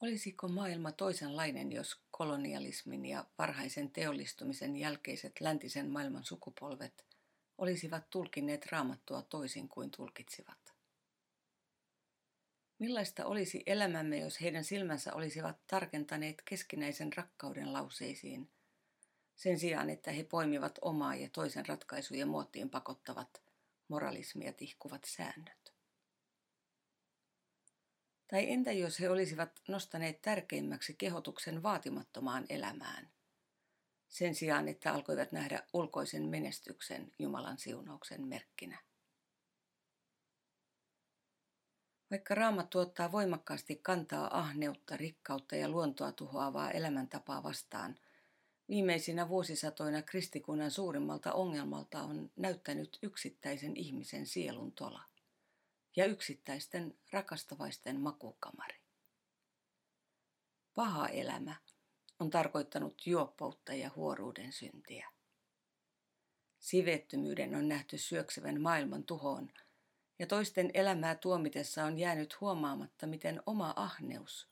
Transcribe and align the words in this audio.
Olisiko 0.00 0.48
maailma 0.48 0.92
toisenlainen, 0.92 1.72
jos 1.72 2.00
kolonialismin 2.10 3.06
ja 3.06 3.24
varhaisen 3.38 3.90
teollistumisen 3.90 4.76
jälkeiset 4.76 5.40
läntisen 5.40 5.90
maailman 5.90 6.24
sukupolvet 6.24 7.06
olisivat 7.58 8.10
tulkineet 8.10 8.66
raamattua 8.66 9.22
toisin 9.22 9.68
kuin 9.68 9.90
tulkitsivat? 9.90 10.74
Millaista 12.78 13.26
olisi 13.26 13.62
elämämme, 13.66 14.18
jos 14.18 14.40
heidän 14.40 14.64
silmänsä 14.64 15.14
olisivat 15.14 15.66
tarkentaneet 15.66 16.42
keskinäisen 16.44 17.12
rakkauden 17.16 17.72
lauseisiin, 17.72 18.50
sen 19.36 19.58
sijaan, 19.58 19.90
että 19.90 20.12
he 20.12 20.24
poimivat 20.24 20.78
omaa 20.82 21.14
ja 21.14 21.28
toisen 21.32 21.66
ratkaisuja 21.66 22.26
muottiin 22.26 22.70
pakottavat 22.70 23.42
moralismia 23.88 24.52
tihkuvat 24.52 25.04
säännöt? 25.04 25.75
Tai 28.28 28.50
entä 28.50 28.72
jos 28.72 29.00
he 29.00 29.10
olisivat 29.10 29.50
nostaneet 29.68 30.22
tärkeimmäksi 30.22 30.94
kehotuksen 30.94 31.62
vaatimattomaan 31.62 32.46
elämään, 32.48 33.10
sen 34.08 34.34
sijaan 34.34 34.68
että 34.68 34.92
alkoivat 34.92 35.32
nähdä 35.32 35.62
ulkoisen 35.72 36.22
menestyksen 36.28 37.12
Jumalan 37.18 37.58
siunauksen 37.58 38.26
merkkinä? 38.26 38.78
Vaikka 42.10 42.34
raamat 42.34 42.70
tuottaa 42.70 43.12
voimakkaasti 43.12 43.80
kantaa 43.82 44.38
ahneutta, 44.38 44.96
rikkautta 44.96 45.56
ja 45.56 45.68
luontoa 45.68 46.12
tuhoavaa 46.12 46.70
elämäntapaa 46.70 47.42
vastaan, 47.42 47.98
viimeisinä 48.68 49.28
vuosisatoina 49.28 50.02
kristikunnan 50.02 50.70
suurimmalta 50.70 51.32
ongelmalta 51.32 52.02
on 52.02 52.30
näyttänyt 52.36 52.98
yksittäisen 53.02 53.76
ihmisen 53.76 54.26
sielun 54.26 54.72
tola 54.72 55.15
ja 55.96 56.04
yksittäisten 56.04 56.98
rakastavaisten 57.10 58.00
makukamari. 58.00 58.80
Paha 60.74 61.08
elämä 61.08 61.56
on 62.18 62.30
tarkoittanut 62.30 63.06
juoppoutta 63.06 63.74
ja 63.74 63.90
huoruuden 63.96 64.52
syntiä. 64.52 65.10
Sivettömyyden 66.58 67.54
on 67.54 67.68
nähty 67.68 67.98
syöksevän 67.98 68.60
maailman 68.60 69.04
tuhoon, 69.04 69.52
ja 70.18 70.26
toisten 70.26 70.70
elämää 70.74 71.14
tuomitessa 71.14 71.84
on 71.84 71.98
jäänyt 71.98 72.40
huomaamatta, 72.40 73.06
miten 73.06 73.42
oma 73.46 73.72
ahneus 73.76 74.48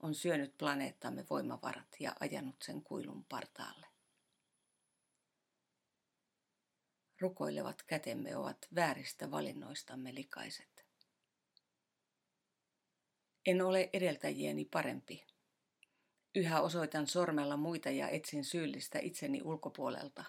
on 0.00 0.14
syönyt 0.14 0.58
planeettamme 0.58 1.24
voimavarat 1.30 1.96
ja 2.00 2.16
ajanut 2.20 2.56
sen 2.62 2.82
kuilun 2.82 3.24
partaalle. 3.24 3.86
Rukoilevat 7.20 7.82
kätemme 7.82 8.36
ovat 8.36 8.58
vääristä 8.74 9.30
valinnoistamme 9.30 10.14
likaiset. 10.14 10.87
En 13.48 13.62
ole 13.62 13.90
edeltäjieni 13.92 14.64
parempi. 14.64 15.26
Yhä 16.34 16.60
osoitan 16.60 17.06
sormella 17.06 17.56
muita 17.56 17.90
ja 17.90 18.08
etsin 18.08 18.44
syyllistä 18.44 18.98
itseni 18.98 19.42
ulkopuolelta. 19.42 20.24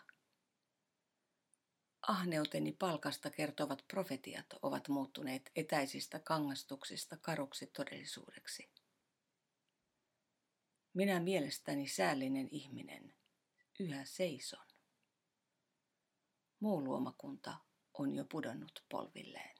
Ahneuteni 2.01 2.71
palkasta 2.71 3.29
kertovat 3.29 3.85
profetiat 3.87 4.45
ovat 4.61 4.87
muuttuneet 4.87 5.51
etäisistä 5.55 6.19
kangastuksista 6.19 7.17
karuksi 7.17 7.67
todellisuudeksi. 7.67 8.69
Minä 10.93 11.19
mielestäni 11.19 11.87
säällinen 11.87 12.47
ihminen 12.51 13.13
yhä 13.79 14.05
seison. 14.05 14.65
Muu 16.59 16.83
luomakunta 16.83 17.57
on 17.93 18.15
jo 18.15 18.25
pudonnut 18.25 18.83
polvilleen. 18.89 19.58